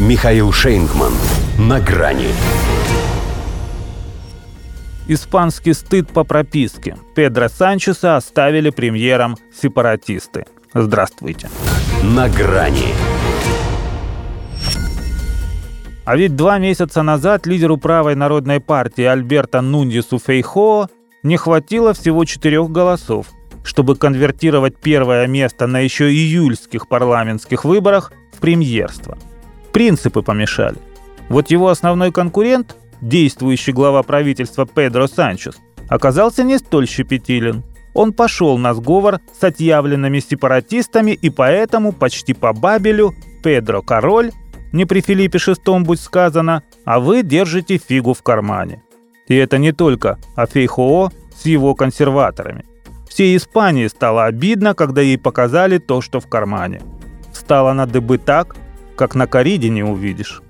Михаил 0.00 0.50
Шейнгман. 0.50 1.12
На 1.58 1.78
грани. 1.78 2.28
Испанский 5.08 5.74
стыд 5.74 6.08
по 6.08 6.24
прописке. 6.24 6.96
Педро 7.14 7.50
Санчеса 7.50 8.16
оставили 8.16 8.70
премьером 8.70 9.36
сепаратисты. 9.52 10.46
Здравствуйте. 10.72 11.50
На 12.02 12.30
грани. 12.30 12.94
А 16.06 16.16
ведь 16.16 16.34
два 16.34 16.58
месяца 16.58 17.02
назад 17.02 17.46
лидеру 17.46 17.76
правой 17.76 18.14
народной 18.14 18.58
партии 18.60 19.04
Альберта 19.04 19.60
Нундису 19.60 20.18
Фейхоо 20.18 20.88
не 21.22 21.36
хватило 21.36 21.92
всего 21.92 22.24
четырех 22.24 22.70
голосов, 22.70 23.26
чтобы 23.62 23.96
конвертировать 23.96 24.78
первое 24.78 25.26
место 25.26 25.66
на 25.66 25.80
еще 25.80 26.10
июльских 26.10 26.88
парламентских 26.88 27.66
выборах 27.66 28.12
в 28.32 28.38
премьерство. 28.40 29.18
Принципы 29.72 30.22
помешали. 30.22 30.76
Вот 31.28 31.50
его 31.50 31.68
основной 31.68 32.12
конкурент, 32.12 32.76
действующий 33.00 33.72
глава 33.72 34.02
правительства 34.02 34.66
Педро 34.66 35.06
Санчес, 35.06 35.56
оказался 35.88 36.42
не 36.42 36.58
столь 36.58 36.88
щепетилен. 36.88 37.62
Он 37.94 38.12
пошел 38.12 38.58
на 38.58 38.74
сговор 38.74 39.20
с 39.38 39.42
отъявленными 39.42 40.20
сепаратистами 40.20 41.12
и 41.12 41.30
поэтому 41.30 41.92
почти 41.92 42.34
по 42.34 42.52
Бабелю 42.52 43.14
Педро 43.42 43.82
Король, 43.82 44.32
не 44.72 44.84
при 44.84 45.00
Филиппе 45.00 45.38
VI 45.38 45.80
будь 45.80 46.00
сказано, 46.00 46.62
а 46.84 47.00
вы 47.00 47.22
держите 47.22 47.78
фигу 47.78 48.14
в 48.14 48.22
кармане. 48.22 48.82
И 49.26 49.34
это 49.34 49.58
не 49.58 49.72
только 49.72 50.18
Афейхоо 50.36 51.10
с 51.34 51.46
его 51.46 51.74
консерваторами. 51.74 52.64
Всей 53.08 53.36
Испании 53.36 53.88
стало 53.88 54.24
обидно, 54.26 54.74
когда 54.74 55.00
ей 55.00 55.18
показали 55.18 55.78
то, 55.78 56.00
что 56.00 56.20
в 56.20 56.28
кармане. 56.28 56.80
Стало 57.32 57.72
на 57.72 57.86
дыбы 57.86 58.18
так, 58.18 58.56
как 59.00 59.14
на 59.14 59.26
кориде 59.26 59.70
не 59.70 59.82
увидишь. 59.82 60.42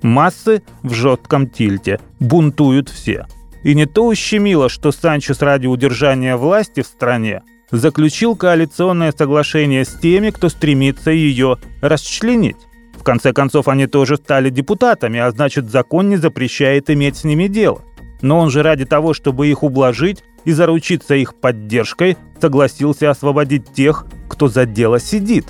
Массы 0.00 0.62
в 0.84 0.94
жестком 0.94 1.48
тильте, 1.48 1.98
бунтуют 2.20 2.88
все. 2.88 3.26
И 3.64 3.74
не 3.74 3.84
то 3.84 4.06
ущемило, 4.06 4.68
что 4.68 4.92
Санчес 4.92 5.42
ради 5.42 5.66
удержания 5.66 6.36
власти 6.36 6.82
в 6.82 6.86
стране 6.86 7.42
заключил 7.72 8.36
коалиционное 8.36 9.10
соглашение 9.10 9.84
с 9.84 9.92
теми, 9.98 10.30
кто 10.30 10.48
стремится 10.50 11.10
ее 11.10 11.58
расчленить. 11.82 12.68
В 12.96 13.02
конце 13.02 13.32
концов, 13.32 13.66
они 13.66 13.88
тоже 13.88 14.18
стали 14.18 14.50
депутатами, 14.50 15.18
а 15.18 15.28
значит, 15.32 15.68
закон 15.68 16.08
не 16.08 16.16
запрещает 16.16 16.88
иметь 16.90 17.16
с 17.16 17.24
ними 17.24 17.48
дело. 17.48 17.82
Но 18.22 18.38
он 18.38 18.50
же 18.50 18.62
ради 18.62 18.84
того, 18.84 19.14
чтобы 19.14 19.48
их 19.48 19.64
ублажить 19.64 20.22
и 20.44 20.52
заручиться 20.52 21.16
их 21.16 21.34
поддержкой, 21.34 22.16
согласился 22.40 23.10
освободить 23.10 23.72
тех, 23.72 24.06
кто 24.28 24.46
за 24.46 24.64
дело 24.64 25.00
сидит. 25.00 25.46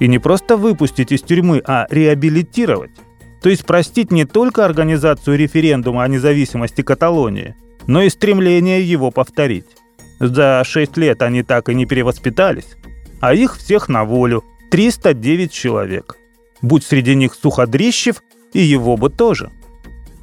И 0.00 0.08
не 0.08 0.18
просто 0.18 0.56
выпустить 0.56 1.12
из 1.12 1.22
тюрьмы, 1.22 1.62
а 1.64 1.86
реабилитировать. 1.90 2.90
То 3.40 3.48
есть 3.48 3.64
простить 3.64 4.10
не 4.10 4.24
только 4.24 4.64
организацию 4.64 5.38
референдума 5.38 6.02
о 6.02 6.08
независимости 6.08 6.82
Каталонии, 6.82 7.54
но 7.86 8.02
и 8.02 8.10
стремление 8.10 8.82
его 8.82 9.12
повторить. 9.12 9.66
За 10.18 10.62
6 10.64 10.96
лет 10.96 11.22
они 11.22 11.44
так 11.44 11.68
и 11.68 11.74
не 11.74 11.86
перевоспитались, 11.86 12.76
а 13.20 13.32
их 13.34 13.56
всех 13.56 13.88
на 13.88 14.04
волю, 14.04 14.44
309 14.72 15.52
человек. 15.52 16.16
Будь 16.60 16.84
среди 16.84 17.14
них 17.14 17.34
Суходрищев, 17.34 18.22
и 18.52 18.60
его 18.60 18.96
бы 18.96 19.10
тоже. 19.10 19.50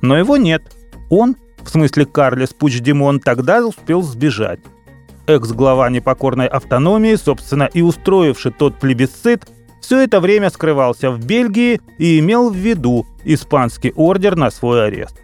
Но 0.01 0.17
его 0.17 0.37
нет. 0.37 0.63
Он 1.09 1.37
в 1.67 1.69
смысле 1.69 2.05
Карлес 2.05 2.53
Пучдемон, 2.53 3.19
тогда 3.19 3.65
успел 3.65 4.01
сбежать. 4.01 4.59
Экс-глава 5.27 5.89
непокорной 5.89 6.47
автономии, 6.47 7.15
собственно, 7.15 7.65
и 7.65 7.81
устроивший 7.81 8.53
тот 8.53 8.79
плебисцит, 8.79 9.45
все 9.87 9.99
это 9.99 10.19
время 10.19 10.49
скрывался 10.49 11.11
в 11.11 11.25
Бельгии 11.25 11.79
и 11.97 12.19
имел 12.19 12.49
в 12.49 12.55
виду 12.57 13.05
испанский 13.23 13.93
ордер 13.95 14.35
на 14.35 14.51
свой 14.51 14.85
арест, 14.85 15.15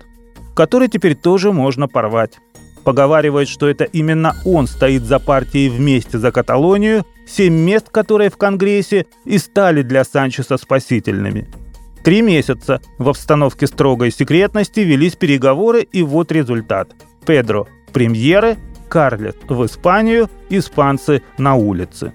который 0.55 0.87
теперь 0.87 1.15
тоже 1.15 1.51
можно 1.51 1.89
порвать. 1.89 2.39
Поговаривают, 2.85 3.49
что 3.49 3.67
это 3.67 3.83
именно 3.83 4.37
он 4.45 4.67
стоит 4.67 5.03
за 5.03 5.19
партией 5.19 5.67
вместе 5.67 6.17
за 6.17 6.31
Каталонию, 6.31 7.05
семь 7.27 7.55
мест 7.55 7.89
которые 7.89 8.29
в 8.29 8.37
Конгрессе 8.37 9.05
и 9.25 9.37
стали 9.37 9.81
для 9.81 10.05
Санчеса 10.05 10.55
спасительными– 10.55 11.45
Три 12.03 12.21
месяца 12.21 12.81
в 12.97 13.07
обстановке 13.07 13.65
строгой 13.65 14.11
секретности 14.11 14.81
велись 14.81 15.15
переговоры, 15.15 15.83
и 15.83 16.03
вот 16.03 16.33
результат. 16.33 16.93
Педро– 17.25 17.65
премьеры, 17.93 18.57
Карлет 18.89 19.37
в 19.47 19.65
Испанию, 19.65 20.29
испанцы 20.49 21.21
на 21.37 21.55
улице. 21.55 22.13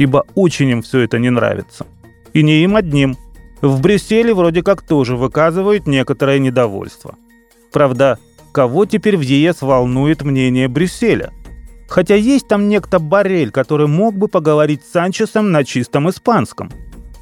Ибо 0.00 0.24
очень 0.34 0.70
им 0.70 0.80
все 0.80 1.00
это 1.00 1.18
не 1.18 1.28
нравится. 1.28 1.86
И 2.32 2.42
не 2.42 2.62
им 2.64 2.74
одним. 2.74 3.18
В 3.60 3.82
Брюсселе 3.82 4.32
вроде 4.32 4.62
как 4.62 4.80
тоже 4.80 5.14
выказывают 5.14 5.86
некоторое 5.86 6.38
недовольство. 6.38 7.16
Правда, 7.70 8.18
кого 8.50 8.86
теперь 8.86 9.18
в 9.18 9.20
ЕС 9.20 9.60
волнует 9.60 10.22
мнение 10.22 10.68
Брюсселя? 10.68 11.34
Хотя 11.86 12.14
есть 12.14 12.48
там 12.48 12.70
некто 12.70 12.98
Барель, 12.98 13.50
который 13.50 13.88
мог 13.88 14.16
бы 14.16 14.28
поговорить 14.28 14.86
с 14.86 14.92
Санчесом 14.92 15.52
на 15.52 15.64
чистом 15.64 16.08
испанском. 16.08 16.70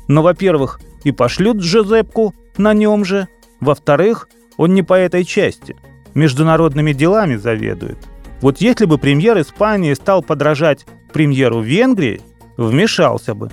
Но, 0.06 0.22
во-первых, 0.22 0.78
и 1.02 1.10
пошлют 1.10 1.56
Джозепку 1.56 2.32
на 2.58 2.74
нем 2.74 3.04
же. 3.04 3.26
Во-вторых, 3.58 4.28
он 4.56 4.74
не 4.74 4.84
по 4.84 4.94
этой 4.94 5.24
части. 5.24 5.74
Международными 6.14 6.92
делами 6.92 7.34
заведует. 7.34 7.98
Вот 8.40 8.60
если 8.60 8.84
бы 8.84 8.98
премьер 8.98 9.36
Испании 9.40 9.94
стал 9.94 10.22
подражать 10.22 10.86
премьеру 11.12 11.60
Венгрии, 11.60 12.20
вмешался 12.58 13.34
бы. 13.34 13.50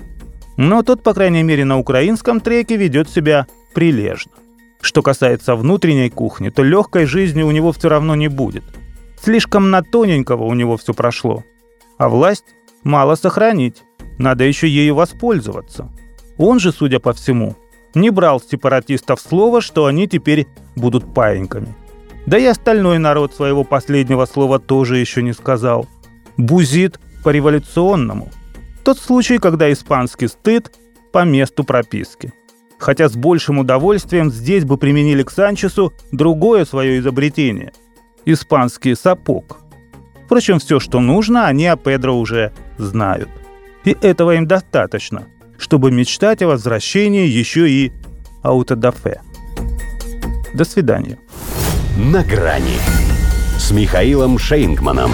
Но 0.58 0.82
тот, 0.82 1.02
по 1.02 1.14
крайней 1.14 1.42
мере, 1.42 1.64
на 1.64 1.78
украинском 1.78 2.40
треке 2.40 2.76
ведет 2.76 3.08
себя 3.08 3.46
прилежно. 3.74 4.32
Что 4.82 5.02
касается 5.02 5.56
внутренней 5.56 6.10
кухни, 6.10 6.50
то 6.50 6.62
легкой 6.62 7.06
жизни 7.06 7.42
у 7.42 7.50
него 7.50 7.72
все 7.72 7.88
равно 7.88 8.14
не 8.14 8.28
будет. 8.28 8.64
Слишком 9.22 9.70
на 9.70 9.82
тоненького 9.82 10.44
у 10.44 10.52
него 10.52 10.76
все 10.76 10.92
прошло. 10.92 11.42
А 11.96 12.10
власть 12.10 12.44
мало 12.82 13.14
сохранить, 13.14 13.84
надо 14.18 14.44
еще 14.44 14.68
ею 14.68 14.94
воспользоваться– 14.94 15.90
он 16.38 16.60
же, 16.60 16.72
судя 16.72 17.00
по 17.00 17.12
всему, 17.12 17.56
не 17.94 18.10
брал 18.10 18.40
сепаратистов 18.40 19.20
слова, 19.20 19.60
что 19.60 19.86
они 19.86 20.06
теперь 20.06 20.46
будут 20.74 21.14
паиньками. 21.14 21.74
Да 22.26 22.38
и 22.38 22.44
остальной 22.44 22.98
народ 22.98 23.34
своего 23.34 23.64
последнего 23.64 24.26
слова 24.26 24.58
тоже 24.58 24.98
еще 24.98 25.22
не 25.22 25.32
сказал. 25.32 25.86
Бузит 26.36 27.00
по-революционному. 27.24 28.30
Тот 28.86 29.00
случай, 29.00 29.38
когда 29.38 29.72
испанский 29.72 30.28
стыд 30.28 30.72
по 31.12 31.24
месту 31.24 31.64
прописки. 31.64 32.32
Хотя 32.78 33.08
с 33.08 33.16
большим 33.16 33.58
удовольствием 33.58 34.30
здесь 34.30 34.64
бы 34.64 34.78
применили 34.78 35.24
к 35.24 35.32
Санчесу 35.32 35.92
другое 36.12 36.64
свое 36.64 37.00
изобретение– 37.00 37.72
испанский 38.24 38.94
сапог. 38.94 39.58
Впрочем, 40.24 40.60
все, 40.60 40.78
что 40.78 41.00
нужно, 41.00 41.48
они 41.48 41.66
о 41.66 41.74
Педро 41.74 42.16
уже 42.16 42.52
знают. 42.78 43.28
И 43.84 43.96
этого 44.02 44.36
им 44.36 44.46
достаточно– 44.46 45.26
чтобы 45.58 45.90
мечтать 45.90 46.42
о 46.42 46.46
возвращении 46.46 47.26
еще 47.26 47.68
и 47.68 47.92
аутодафе. 48.44 49.20
До 50.54 50.64
свидания. 50.64 51.18
На 51.96 52.22
грани 52.22 52.78
с 53.58 53.72
Михаилом 53.72 54.38
Шейнгманом. 54.38 55.10